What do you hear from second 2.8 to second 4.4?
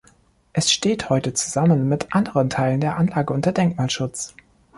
der Anlage unter Denkmalschutz.